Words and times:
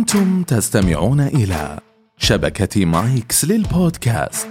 أنتم 0.00 0.42
تستمعون 0.42 1.20
إلى 1.20 1.78
شبكة 2.18 2.84
مايكس 2.84 3.44
للبودكاست. 3.44 4.48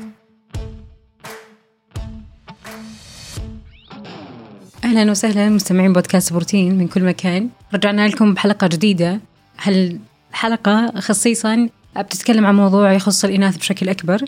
أهلا 4.83 5.11
وسهلا 5.11 5.49
مستمعين 5.49 5.93
بودكاست 5.93 6.33
بروتين 6.33 6.77
من 6.77 6.87
كل 6.87 7.03
مكان. 7.03 7.49
رجعنا 7.73 8.07
لكم 8.07 8.33
بحلقة 8.33 8.67
جديدة. 8.67 9.19
هالحلقه 9.61 10.91
خصيصا 10.99 11.69
بتتكلم 11.97 12.45
عن 12.45 12.55
موضوع 12.55 12.93
يخص 12.93 13.25
الإناث 13.25 13.57
بشكل 13.57 13.89
أكبر. 13.89 14.25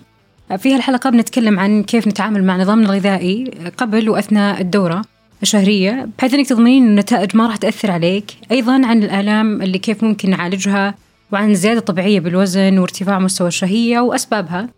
في 0.57 0.75
هالحلقة 0.75 1.09
بنتكلم 1.09 1.59
عن 1.59 1.83
كيف 1.83 2.07
نتعامل 2.07 2.43
مع 2.43 2.57
نظامنا 2.57 2.85
الغذائي 2.85 3.51
قبل 3.77 4.09
وأثناء 4.09 4.61
الدورة 4.61 5.01
الشهرية 5.43 6.09
بحيث 6.17 6.33
إنك 6.33 6.47
تضمنين 6.47 6.87
النتائج 6.87 7.35
ما 7.37 7.47
راح 7.47 7.55
تأثر 7.55 7.91
عليك. 7.91 8.31
أيضا 8.51 8.73
عن 8.73 9.03
الآلام 9.03 9.61
اللي 9.61 9.77
كيف 9.77 10.03
ممكن 10.03 10.29
نعالجها 10.29 10.95
وعن 11.31 11.55
زيادة 11.55 11.79
طبيعية 11.79 12.19
بالوزن 12.19 12.77
وارتفاع 12.79 13.19
مستوى 13.19 13.47
الشهية 13.47 13.99
وأسبابها 13.99 14.69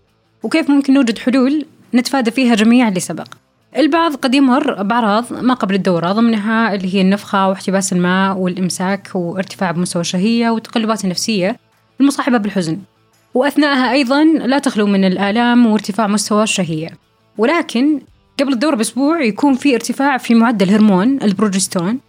وكيف 0.43 0.69
ممكن 0.69 0.93
نوجد 0.93 1.17
حلول 1.17 1.65
نتفادى 1.93 2.31
فيها 2.31 2.55
جميع 2.55 2.87
اللي 2.87 2.99
سبق. 2.99 3.27
البعض 3.77 4.15
قد 4.15 4.35
يمر 4.35 4.83
بأعراض 4.83 5.33
ما 5.33 5.53
قبل 5.53 5.75
الدورة 5.75 6.11
ضمنها 6.11 6.73
اللي 6.73 6.95
هي 6.95 7.01
النفخة 7.01 7.47
واحتباس 7.47 7.93
الماء 7.93 8.37
والإمساك 8.37 9.09
وارتفاع 9.15 9.71
بمستوى 9.71 10.01
الشهية 10.01 10.49
والتقلبات 10.49 11.03
النفسية 11.03 11.59
المصاحبة 12.01 12.37
بالحزن. 12.37 12.79
وأثناءها 13.33 13.91
أيضا 13.91 14.23
لا 14.23 14.59
تخلو 14.59 14.87
من 14.87 15.05
الآلام 15.05 15.65
وارتفاع 15.65 16.07
مستوى 16.07 16.43
الشهية. 16.43 16.89
ولكن 17.37 17.99
قبل 18.39 18.53
الدورة 18.53 18.75
بأسبوع 18.75 19.21
يكون 19.21 19.53
في 19.53 19.75
ارتفاع 19.75 20.17
في 20.17 20.35
معدل 20.35 20.69
هرمون 20.69 21.21
البروجستون 21.21 21.99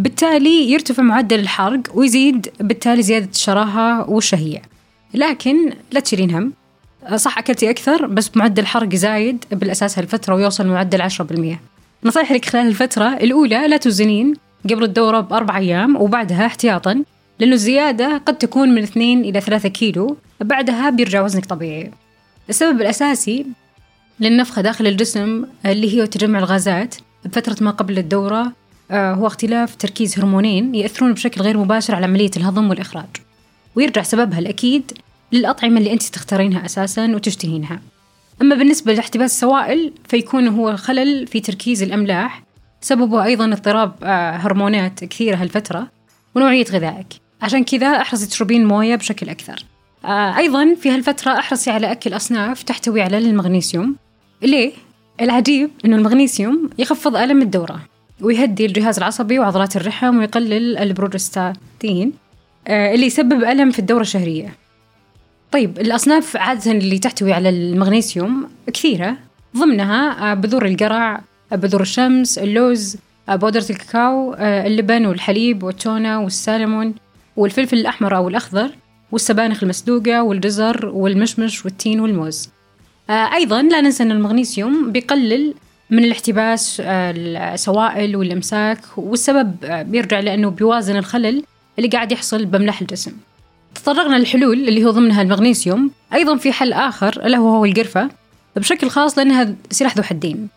بالتالي 0.00 0.70
يرتفع 0.70 1.02
معدل 1.02 1.40
الحرق 1.40 1.80
ويزيد 1.94 2.48
بالتالي 2.60 3.02
زيادة 3.02 3.28
الشراهة 3.30 4.10
والشهية 4.10 4.62
لكن 5.14 5.72
لا 5.92 6.00
تشيلين 6.00 6.30
هم. 6.30 6.52
صح 7.16 7.38
أكلتي 7.38 7.70
أكثر 7.70 8.06
بس 8.06 8.36
معدل 8.36 8.66
حرق 8.66 8.94
زايد 8.94 9.44
بالأساس 9.50 9.98
هالفترة 9.98 10.34
ويوصل 10.34 10.66
معدل 10.66 11.02
10% 11.02 11.58
نصيحة 12.04 12.34
لك 12.34 12.44
خلال 12.44 12.66
الفترة. 12.66 13.08
الأولى 13.08 13.68
لا 13.68 13.76
توزنين 13.76 14.34
قبل 14.70 14.84
الدورة 14.84 15.20
بأربع 15.20 15.56
أيام 15.56 15.96
وبعدها 15.96 16.46
احتياطا 16.46 17.04
لأنه 17.38 17.52
الزيادة 17.52 18.18
قد 18.26 18.38
تكون 18.38 18.68
من 18.68 18.82
2 18.82 19.20
إلى 19.20 19.40
3 19.40 19.68
كيلو. 19.68 20.16
بعدها 20.40 20.90
بيرجع 20.90 21.22
وزنك 21.22 21.46
طبيعي. 21.46 21.90
السبب 22.48 22.80
الأساسي 22.80 23.46
للنفخة 24.20 24.62
داخل 24.62 24.86
الجسم 24.86 25.44
اللي 25.66 25.96
هي 25.96 26.06
تجمع 26.06 26.38
الغازات 26.38 26.94
بفترة 27.24 27.56
ما 27.60 27.70
قبل 27.70 27.98
الدورة 27.98 28.52
هو 28.90 29.26
اختلاف 29.26 29.76
تركيز 29.76 30.18
هرمونين 30.18 30.74
يأثرون 30.74 31.12
بشكل 31.12 31.40
غير 31.40 31.58
مباشر 31.58 31.94
على 31.94 32.06
عملية 32.06 32.30
الهضم 32.36 32.70
والإخراج 32.70 33.08
ويرجع 33.76 34.02
سببها 34.02 34.38
الأكيد 34.38 34.92
للأطعمة 35.32 35.78
اللي 35.78 35.92
أنت 35.92 36.02
تختارينها 36.02 36.64
أساسا 36.64 37.14
وتشتهينها. 37.14 37.80
أما 38.42 38.54
بالنسبة 38.54 38.92
لاحتباس 38.92 39.34
السوائل 39.34 39.92
فيكون 40.08 40.48
هو 40.48 40.76
خلل 40.76 41.26
في 41.26 41.40
تركيز 41.40 41.82
الأملاح 41.82 42.42
سببه 42.80 43.24
أيضا 43.24 43.52
اضطراب 43.52 43.92
آه، 44.02 44.30
هرمونات 44.30 45.04
كثيرة 45.04 45.36
هالفترة 45.36 45.86
ونوعية 46.34 46.64
غذائك. 46.64 47.06
عشان 47.42 47.64
كذا 47.64 47.86
احرصي 47.86 48.26
تشربين 48.26 48.66
موية 48.66 48.96
بشكل 48.96 49.28
أكثر. 49.28 49.64
آه، 50.04 50.36
أيضا 50.36 50.74
في 50.74 50.90
هالفترة 50.90 51.38
أحرصي 51.38 51.70
على 51.70 51.92
أكل 51.92 52.16
أصناف 52.16 52.62
تحتوي 52.62 53.02
على 53.02 53.18
المغنيسيوم. 53.18 53.96
ليه؟ 54.42 54.72
العجيب 55.20 55.70
أنه 55.84 55.96
المغنيسيوم 55.96 56.70
يخفض 56.78 57.16
ألم 57.16 57.42
الدورة. 57.42 57.89
ويهدي 58.22 58.66
الجهاز 58.66 58.98
العصبي 58.98 59.38
وعضلات 59.38 59.76
الرحم 59.76 60.18
ويقلل 60.18 60.78
البروجستاتين 60.78 62.12
آه، 62.68 62.94
اللي 62.94 63.06
يسبب 63.06 63.44
ألم 63.44 63.70
في 63.70 63.78
الدورة 63.78 64.00
الشهرية. 64.00 64.54
طيب 65.52 65.78
الأصناف 65.78 66.36
عادة 66.36 66.72
اللي 66.72 66.98
تحتوي 66.98 67.32
على 67.32 67.48
المغنيسيوم 67.48 68.48
كثيرة. 68.66 69.16
ضمنها 69.56 70.30
آه، 70.30 70.34
بذور 70.34 70.66
القرع 70.66 71.20
بذور 71.52 71.80
الشمس 71.80 72.38
اللوز 72.38 72.96
بودرة 73.28 73.64
الكاكاو 73.70 74.34
اللبن 74.38 75.06
والحليب 75.06 75.62
والتونة 75.62 76.20
والسالمون 76.20 76.94
والفلفل 77.36 77.78
الأحمر 77.78 78.16
أو 78.16 78.28
الأخضر 78.28 78.70
والسبانخ 79.12 79.62
المسلوقة 79.62 80.22
والجزر 80.22 80.86
والمشمش 80.86 81.64
والتين 81.64 82.00
والموز. 82.00 82.48
آه، 83.10 83.34
أيضا 83.34 83.62
لا 83.62 83.80
ننسى 83.80 84.02
أن 84.02 84.10
المغنيسيوم 84.10 84.92
بيقلل 84.92 85.54
من 85.90 86.04
الاحتباس 86.04 86.82
آه، 86.84 87.14
السوائل 87.16 88.16
والإمساك 88.16 88.78
والسبب 88.96 89.54
آه، 89.64 89.82
بيرجع 89.82 90.20
لأنه 90.20 90.50
بيوازن 90.50 90.96
الخلل 90.96 91.42
اللي 91.78 91.88
قاعد 91.88 92.12
يحصل 92.12 92.44
بملح 92.44 92.80
الجسم. 92.80 93.12
تطرقنا 93.74 94.16
للحلول 94.16 94.68
اللي 94.68 94.84
هو 94.84 94.90
ضمنها 94.90 95.22
المغنيسيوم. 95.22 95.90
أيضا 96.14 96.36
في 96.36 96.52
حل 96.52 96.72
آخر 96.72 97.28
له 97.28 97.38
هو 97.38 97.64
القرفة 97.64 98.08
بشكل 98.56 98.88
خاص 98.88 99.18
لأنها 99.18 99.54
سلاح 99.70 99.96
ذو 99.96 100.02
حدين. 100.02 100.48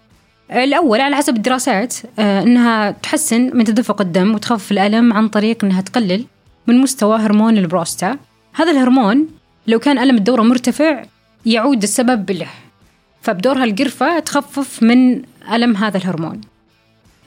الأول 0.52 1.02
على 1.02 1.16
حسب 1.16 1.36
الدراسات 1.36 1.96
أنها 2.20 2.92
تحسن 2.92 3.58
من 3.58 3.64
تدفق 3.64 4.02
الدم 4.02 4.36
وتخفف 4.36 4.72
الألم 4.72 5.14
عن 5.14 5.28
طريق 5.28 5.66
أنها 5.66 5.82
تقلل 5.82 6.26
من 6.68 6.78
مستوى 6.78 7.18
هرمون 7.18 7.58
البروستا. 7.58 8.18
هذا 8.54 8.72
الهرمون 8.72 9.28
لو 9.68 9.80
كان 9.80 9.98
ألم 9.98 10.18
الدورة 10.18 10.42
مرتفع 10.42 11.04
يعود 11.46 11.84
السبب 11.84 12.32
له 12.32 12.48
فبدورها 13.24 13.64
القرفة 13.64 14.20
تخفف 14.20 14.84
من 14.84 15.22
ألم 15.54 15.78
هذا 15.78 15.98
الهرمون. 15.98 16.42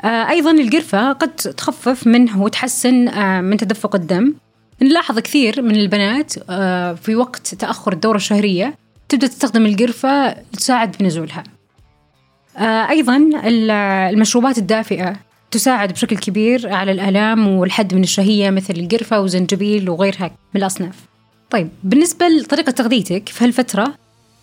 آه 0.04 0.28
أيضا 0.30 0.50
القرفة 0.50 1.12
قد 1.12 1.30
تخفف 1.36 2.06
منه 2.06 2.42
وتحسن 2.42 3.08
آه 3.08 3.40
من 3.40 3.56
تدفق 3.56 3.94
الدم. 3.94 4.34
نلاحظ 4.82 5.18
كثير 5.18 5.62
من 5.62 5.76
البنات 5.76 6.32
آه 6.50 6.94
في 6.94 7.16
وقت 7.16 7.54
تأخر 7.54 7.92
الدورة 7.92 8.16
الشهرية 8.16 8.74
تبدأ 9.08 9.26
تستخدم 9.26 9.66
القرفة 9.66 10.32
تساعد 10.32 10.96
بنزولها. 11.00 11.44
أيضا 12.90 13.30
المشروبات 13.44 14.58
الدافئة 14.58 15.16
تساعد 15.50 15.92
بشكل 15.92 16.16
كبير 16.16 16.72
على 16.72 16.92
الآلام 16.92 17.48
والحد 17.48 17.94
من 17.94 18.02
الشهية 18.02 18.50
مثل 18.50 18.74
القرفة 18.74 19.20
وزنجبيل 19.20 19.90
وغيرها 19.90 20.30
من 20.54 20.60
الأصناف. 20.60 20.96
طيب 21.50 21.68
بالنسبة 21.84 22.28
لطريقة 22.28 22.70
تغذيتك 22.70 23.28
في 23.28 23.44
هالفترة 23.44 23.94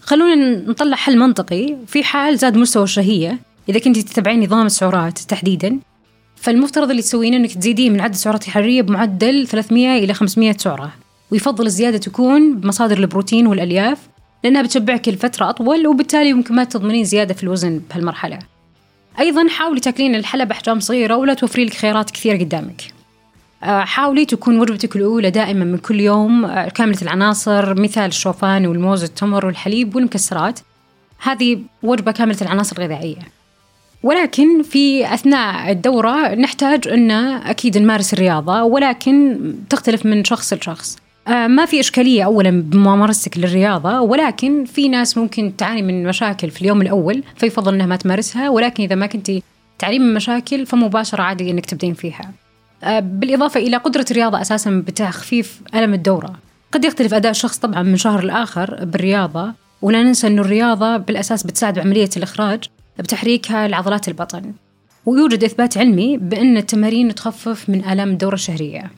خلونا 0.05 0.35
نطلع 0.69 0.95
حل 0.95 1.17
منطقي. 1.17 1.75
في 1.87 2.03
حال 2.03 2.37
زاد 2.37 2.57
مستوى 2.57 2.83
الشهية 2.83 3.39
إذا 3.69 3.79
كنت 3.79 3.99
تتبعين 3.99 4.43
نظام 4.43 4.65
السعرات 4.65 5.19
تحديدا 5.19 5.79
فالمفترض 6.35 6.89
اللي 6.89 7.01
تسوينه 7.01 7.37
إنك 7.37 7.53
تزيدين 7.53 7.93
من 7.93 8.01
عدد 8.01 8.13
السعرات 8.13 8.47
الحرارية 8.47 8.81
بمعدل 8.81 9.47
300 9.47 10.03
إلى 10.03 10.13
500 10.13 10.57
سعرة. 10.57 10.93
ويفضل 11.31 11.65
الزيادة 11.65 11.97
تكون 11.97 12.59
بمصادر 12.59 12.97
البروتين 12.97 13.47
والألياف 13.47 13.99
لأنها 14.43 14.61
بتشبعك 14.61 15.09
لفترة 15.09 15.49
أطول 15.49 15.87
وبالتالي 15.87 16.33
ممكن 16.33 16.55
ما 16.55 16.63
تضمنين 16.63 17.03
زيادة 17.03 17.33
في 17.33 17.43
الوزن 17.43 17.81
بهالمرحلة. 17.89 18.39
أيضا 19.19 19.47
حاولي 19.47 19.79
تاكلين 19.79 20.15
الحلى 20.15 20.45
بأحجام 20.45 20.79
صغيرة 20.79 21.15
ولا 21.15 21.33
توفري 21.33 21.65
لك 21.65 21.73
خيارات 21.73 22.11
كثيرة 22.11 22.37
قدامك. 22.37 22.81
حاولي 23.63 24.25
تكون 24.25 24.59
وجبتك 24.59 24.95
الأولى 24.95 25.29
دائما 25.29 25.65
من 25.65 25.77
كل 25.77 25.99
يوم 25.99 26.45
آه، 26.45 26.69
كاملة 26.69 26.97
العناصر 27.01 27.81
مثال 27.81 28.05
الشوفان 28.05 28.67
والموز 28.67 29.03
والتمر 29.03 29.45
والحليب 29.45 29.95
والمكسرات. 29.95 30.59
هذه 31.21 31.59
وجبة 31.83 32.11
كاملة 32.11 32.37
العناصر 32.41 32.77
الغذائية. 32.77 33.17
ولكن 34.03 34.63
في 34.63 35.13
أثناء 35.13 35.71
الدورة 35.71 36.35
نحتاج 36.35 36.87
أن 36.87 37.11
أكيد 37.11 37.77
نمارس 37.77 38.13
الرياضة 38.13 38.63
ولكن 38.63 39.39
تختلف 39.69 40.05
من 40.05 40.23
شخص 40.23 40.53
لشخص. 40.53 40.97
آه، 41.27 41.47
ما 41.47 41.65
في 41.65 41.79
إشكالية 41.79 42.23
أولا 42.23 42.61
بممارستك 42.61 43.37
للرياضة 43.37 44.01
ولكن 44.01 44.65
في 44.65 44.89
ناس 44.89 45.17
ممكن 45.17 45.53
تعاني 45.57 45.81
من 45.81 46.07
مشاكل 46.07 46.51
في 46.51 46.61
اليوم 46.61 46.81
الأول 46.81 47.23
فيفضل 47.35 47.73
أنها 47.73 47.85
ما 47.85 47.95
تمارسها 47.95 48.49
ولكن 48.49 48.83
إذا 48.83 48.95
ما 48.95 49.05
كنت 49.05 49.31
تعاني 49.79 49.99
من 49.99 50.13
مشاكل 50.13 50.65
فمباشرة 50.65 51.21
عادي 51.21 51.51
أنك 51.51 51.65
تبدين 51.65 51.93
فيها. 51.93 52.42
آه، 52.83 52.99
بالإضافة 52.99 53.59
إلى 53.59 53.77
قدرة 53.77 54.05
الرياضة 54.11 54.41
أساسا 54.41 54.83
بتخفيف 54.87 55.61
ألم 55.75 55.93
الدورة. 55.93 56.33
قد 56.71 56.85
يختلف 56.85 57.13
أداء 57.13 57.31
الشخص 57.31 57.57
طبعا 57.57 57.83
من 57.83 57.97
شهر 57.97 58.23
لآخر 58.23 58.85
بالرياضة 58.85 59.53
ولا 59.81 60.03
ننسى 60.03 60.27
أن 60.27 60.39
الرياضة 60.39 60.97
بالأساس 60.97 61.43
بتساعد 61.43 61.73
بعملية 61.79 62.09
الإخراج 62.17 62.63
بتحريكها 62.99 63.67
لعضلات 63.67 64.07
البطن. 64.07 64.53
ويوجد 65.05 65.43
إثبات 65.43 65.77
علمي 65.77 66.17
بأن 66.17 66.57
التمارين 66.57 67.15
تخفف 67.15 67.69
من 67.69 67.85
آلام 67.85 68.09
الدورة 68.09 68.33
الشهرية. 68.33 68.91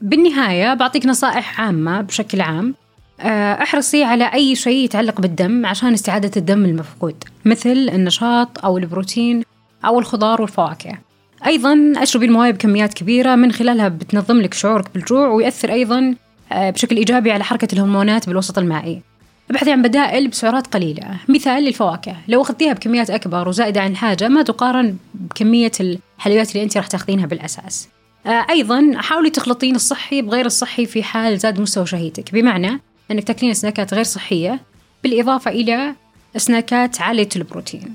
بالنهاية 0.00 0.74
بعطيك 0.74 1.06
نصائح 1.06 1.60
عامة 1.60 2.00
بشكل 2.00 2.40
عام. 2.40 2.74
آه، 3.20 3.62
أحرصي 3.62 4.04
على 4.04 4.24
أي 4.34 4.56
شيء 4.56 4.84
يتعلق 4.84 5.20
بالدم 5.20 5.66
عشان 5.66 5.92
استعادة 5.92 6.30
الدم 6.36 6.64
المفقود 6.64 7.24
مثل 7.44 7.90
النشاط 7.92 8.64
أو 8.64 8.78
البروتين 8.78 9.42
أو 9.84 9.98
الخضار 9.98 10.42
والفواكه. 10.42 10.98
أيضا 11.46 11.92
أشربي 11.96 12.26
الموية 12.26 12.50
بكميات 12.50 12.94
كبيرة 12.94 13.34
من 13.34 13.52
خلالها 13.52 13.88
بتنظم 13.88 14.40
لك 14.40 14.54
شعورك 14.54 14.94
بالجوع 14.94 15.28
ويأثر 15.28 15.72
أيضا 15.72 16.14
آه، 16.52 16.70
بشكل 16.70 16.96
إيجابي 16.96 17.32
على 17.32 17.44
حركة 17.44 17.68
الهرمونات 17.72 18.26
بالوسط 18.26 18.58
المائي. 18.58 19.02
ابحثي 19.50 19.72
عن 19.72 19.82
بدائل 19.82 20.28
بسعرات 20.28 20.66
قليلة. 20.66 21.20
مثال 21.28 21.64
للفواكه. 21.64 22.16
لو 22.28 22.42
أخذتيها 22.42 22.72
بكميات 22.72 23.10
أكبر 23.10 23.48
وزائدة 23.48 23.80
عن 23.80 23.90
الحاجة 23.90 24.28
ما 24.28 24.42
تقارن 24.42 24.96
بكمية 25.14 25.72
الحلويات 25.80 26.52
اللي 26.52 26.62
أنت 26.64 26.76
راح 26.76 26.86
تأخذينها 26.86 27.26
بالأساس. 27.26 27.88
آه 28.26 28.46
أيضا 28.50 28.92
حاولي 28.96 29.30
تخلطين 29.30 29.74
الصحي 29.74 30.22
بغير 30.22 30.46
الصحي 30.46 30.86
في 30.86 31.02
حال 31.02 31.38
زاد 31.38 31.60
مستوى 31.60 31.86
شهيتك. 31.86 32.32
بمعنى 32.32 32.80
أنك 33.10 33.24
تاكلين 33.24 33.54
سناكات 33.54 33.94
غير 33.94 34.04
صحية 34.04 34.60
بالإضافة 35.02 35.50
إلى 35.50 35.94
سناكات 36.36 37.00
عالية 37.00 37.28
البروتين. 37.36 37.94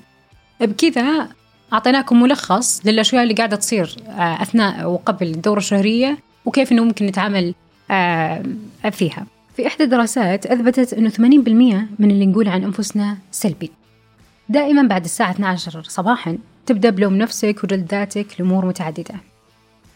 بكذا 0.62 1.30
أعطيناكم 1.74 2.22
ملخص 2.22 2.82
للأشياء 2.86 3.24
اللي 3.24 3.34
قاعدة 3.34 3.56
تصير 3.56 3.96
آه، 4.08 4.42
أثناء 4.42 4.90
وقبل 4.90 5.28
الدورة 5.28 5.58
الشهرية 5.58 6.18
وكيف 6.46 6.72
أنه 6.72 6.84
ممكن 6.84 7.06
نتعامل 7.06 7.54
آه، 7.92 8.44
فيها. 8.92 9.26
في 9.56 9.68
إحدى 9.68 9.84
الدراسات 9.84 10.46
أثبتت 10.46 10.94
أنه 10.94 11.10
80% 11.10 11.88
من 12.00 12.12
اللي 12.12 12.26
نقول 12.26 12.48
عن 12.48 12.64
أنفسنا 12.64 13.18
سلبي. 13.32 13.72
دائما 14.50 14.82
بعد 14.82 15.04
الساعة 15.04 15.32
12 15.32 15.84
صباحا 15.84 16.38
تبدأ 16.66 16.90
بلوم 16.90 17.16
نفسك 17.16 17.64
وجلد 17.64 17.92
ذاتك 17.92 18.28
لأمور 18.40 18.66
متعددة. 18.66 19.16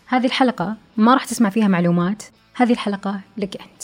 هذه 0.07 0.25
الحلقة 0.25 0.75
ما 0.97 1.13
راح 1.13 1.25
تسمع 1.25 1.49
فيها 1.49 1.67
معلومات. 1.67 2.23
هذه 2.55 2.71
الحلقة 2.71 3.19
لك 3.37 3.61
أنت. 3.61 3.83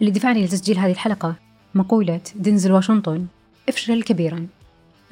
اللي 0.00 0.10
دفعني 0.10 0.44
لتسجيل 0.44 0.78
هذه 0.78 0.92
الحلقة 0.92 1.34
مقولة 1.74 2.20
دينزل 2.34 2.72
واشنطن 2.72 3.26
إفشل 3.68 4.02
كبيرا. 4.02 4.46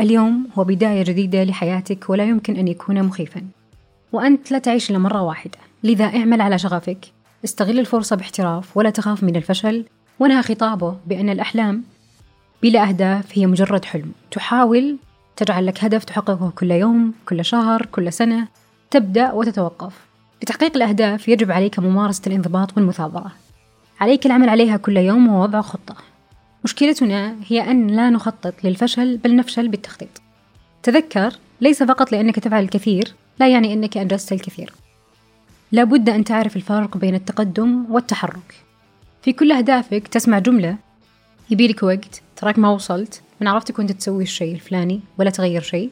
اليوم 0.00 0.48
هو 0.58 0.64
بداية 0.64 1.04
جديدة 1.04 1.44
لحياتك 1.44 2.10
ولا 2.10 2.24
يمكن 2.24 2.56
أن 2.56 2.68
يكون 2.68 3.02
مخيفا. 3.02 3.42
وأنت 4.12 4.52
لا 4.52 4.58
تعيش 4.58 4.90
إلا 4.90 4.98
مرة 4.98 5.22
واحدة. 5.22 5.58
لذا 5.82 6.04
اعمل 6.04 6.40
على 6.40 6.58
شغفك. 6.58 7.12
استغل 7.44 7.78
الفرصة 7.78 8.16
باحتراف 8.16 8.76
ولا 8.76 8.90
تخاف 8.90 9.22
من 9.22 9.36
الفشل. 9.36 9.84
ونهى 10.20 10.42
خطابه 10.42 10.96
بأن 11.06 11.28
الأحلام 11.28 11.84
بلا 12.62 12.88
أهداف 12.88 13.38
هي 13.38 13.46
مجرد 13.46 13.84
حلم. 13.84 14.12
تحاول 14.30 14.96
تجعل 15.36 15.66
لك 15.66 15.84
هدف 15.84 16.04
تحققه 16.04 16.52
كل 16.54 16.70
يوم 16.70 17.14
كل 17.28 17.44
شهر 17.44 17.86
كل 17.86 18.12
سنة. 18.12 18.48
تبدأ 18.90 19.32
وتتوقف. 19.32 20.06
لتحقيق 20.42 20.76
الأهداف 20.76 21.28
يجب 21.28 21.52
عليك 21.52 21.78
ممارسة 21.78 22.22
الانضباط 22.26 22.76
والمثابرة. 22.76 23.32
عليك 24.00 24.26
العمل 24.26 24.48
عليها 24.48 24.76
كل 24.76 24.96
يوم 24.96 25.28
ووضع 25.28 25.60
خطة. 25.60 25.96
مشكلتنا 26.66 27.36
هي 27.48 27.70
أن 27.70 27.86
لا 27.86 28.10
نخطط 28.10 28.54
للفشل 28.64 29.16
بل 29.16 29.36
نفشل 29.36 29.68
بالتخطيط. 29.68 30.08
تذكر 30.82 31.32
ليس 31.60 31.82
فقط 31.82 32.12
لأنك 32.12 32.38
تفعل 32.38 32.64
الكثير 32.64 33.14
لا 33.40 33.48
يعني 33.48 33.72
أنك 33.72 33.96
أنجزت 33.96 34.32
الكثير. 34.32 34.72
لابد 35.72 36.08
أن 36.08 36.24
تعرف 36.24 36.56
الفرق 36.56 36.96
بين 36.96 37.14
التقدم 37.14 37.86
والتحرك. 37.90 38.54
في 39.22 39.32
كل 39.32 39.52
أهدافك 39.52 40.08
تسمع 40.08 40.38
جملة 40.38 40.76
يبيلك 41.50 41.82
وقت 41.82 42.22
تراك 42.36 42.58
ما 42.58 42.68
وصلت 42.68 43.22
من 43.40 43.48
عرفتك 43.48 43.78
وانت 43.78 43.92
تسوي 43.92 44.22
الشيء 44.22 44.54
الفلاني 44.54 45.00
ولا 45.18 45.30
تغير 45.30 45.62
شيء. 45.62 45.90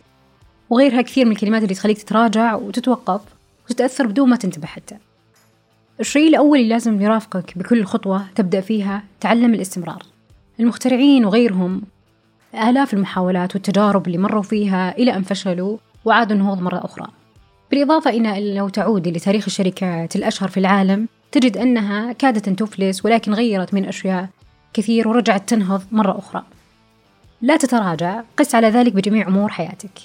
وغيرها 0.71 1.03
كثير 1.03 1.25
من 1.25 1.33
الكلمات 1.33 1.63
اللي 1.63 1.75
تخليك 1.75 1.99
تتراجع 1.99 2.55
وتتوقف 2.55 3.21
وتتأثر 3.65 4.07
بدون 4.07 4.31
ما 4.31 4.37
تنتبه 4.37 4.67
حتى. 4.67 4.97
الشيء 6.01 6.29
الأول 6.29 6.59
اللي 6.59 6.69
لازم 6.69 7.01
يرافقك 7.01 7.59
بكل 7.59 7.85
خطوة 7.85 8.27
تبدأ 8.35 8.61
فيها 8.61 9.03
تعلم 9.21 9.55
الاستمرار. 9.55 10.14
المخترعين 10.61 11.25
وغيرهم. 11.25 11.83
آلاف 12.55 12.95
المحاولات 12.95 13.55
والتجارب 13.55 14.07
اللي 14.07 14.19
مروا 14.19 14.43
فيها 14.43 14.99
إلى 14.99 15.17
أن 15.17 15.23
فشلوا 15.23 15.79
وعادوا 16.05 16.37
النهوض 16.37 16.63
مرة 16.63 16.85
أخرى. 16.85 17.07
بالإضافة 17.71 18.11
إلى 18.11 18.55
لو 18.55 18.69
تعودي 18.69 19.11
لتاريخ 19.11 19.45
الشركات 19.47 20.17
الأشهر 20.17 20.49
في 20.49 20.61
العالم 20.61 21.09
تجد 21.33 21.57
أنها 21.57 22.13
كادت 22.13 22.49
أن 22.49 22.57
تفلس 22.57 23.05
ولكن 23.05 23.35
غيرت 23.35 23.75
من 23.75 23.85
أشياء 23.85 24.29
كثير 24.73 25.09
ورجعت 25.09 25.49
تنهض 25.49 25.83
مرة 25.93 26.19
أخرى. 26.19 26.43
لا 27.43 27.57
تتراجع 27.57 28.23
قس 28.37 28.55
على 28.55 28.69
ذلك 28.69 28.93
بجميع 28.93 29.29
أمور 29.29 29.49
حياتك. 29.49 29.99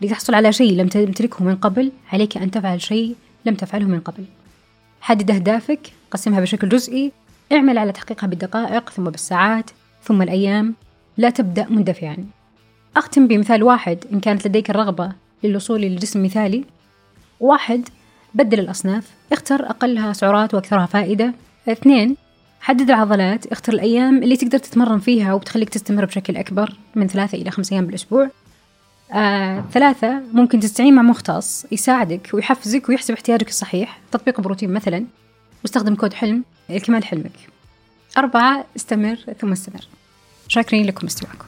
لتحصل 0.00 0.34
على 0.34 0.52
شيء 0.52 0.72
لم 0.72 0.88
تمتلكه 0.88 1.44
من 1.44 1.56
قبل 1.56 1.92
عليك 2.12 2.36
أن 2.36 2.50
تفعل 2.50 2.82
شيء 2.82 3.16
لم 3.44 3.54
تفعله 3.54 3.86
من 3.86 4.00
قبل. 4.00 4.24
حدد 5.00 5.30
أهدافك 5.30 5.92
قسمها 6.10 6.40
بشكل 6.40 6.68
جزئي 6.68 7.12
اعمل 7.52 7.78
على 7.78 7.92
تحقيقها 7.92 8.26
بالدقائق 8.26 8.90
ثم 8.90 9.04
بالساعات. 9.04 9.70
ثم 10.02 10.22
الأيام 10.22 10.74
لا 11.16 11.30
تبدأ 11.30 11.66
مندفعا. 11.70 12.16
أختم 12.96 13.26
بمثال 13.26 13.62
واحد 13.62 13.98
إن 14.12 14.20
كانت 14.20 14.46
لديك 14.46 14.70
الرغبة 14.70 15.12
للوصول 15.44 15.80
لجسم 15.80 16.24
مثالي. 16.24 16.64
واحد 17.40 17.88
بدل 18.34 18.60
الأصناف 18.60 19.10
اختر 19.32 19.70
أقلها 19.70 20.12
سعرات 20.12 20.54
وأكثرها 20.54 20.86
فائدة. 20.86 21.34
اثنين 21.68 22.16
حدد 22.60 22.90
العضلات 22.90 23.46
اختر 23.46 23.72
الأيام 23.72 24.22
اللي 24.22 24.36
تقدر 24.36 24.58
تتمرن 24.58 24.98
فيها 24.98 25.34
وبتخليك 25.34 25.68
تستمر 25.68 26.04
بشكل 26.04 26.36
أكبر 26.36 26.76
من 26.94 27.06
ثلاثة 27.06 27.38
إلى 27.38 27.50
خمسة 27.50 27.74
أيام 27.74 27.86
بالأسبوع. 27.86 28.30
آه، 29.12 29.64
ثلاثة 29.72 30.22
ممكن 30.32 30.60
تستعين 30.60 30.94
مع 30.94 31.02
مختص 31.02 31.66
يساعدك 31.72 32.30
ويحفزك 32.34 32.88
ويحسب 32.88 33.14
احتياجك 33.14 33.48
الصحيح 33.48 33.98
تطبيق 34.12 34.40
بروتين 34.40 34.72
مثلا 34.72 35.04
واستخدم 35.62 35.94
كود 35.94 36.12
حلم 36.12 36.44
لكمال 36.68 37.04
حلمك. 37.04 37.32
أربعة 38.18 38.64
استمر 38.76 39.16
ثم 39.40 39.52
استمر. 39.52 39.88
شاكرين 40.48 40.86
لكم 40.86 41.06
استماعكم. 41.06 41.46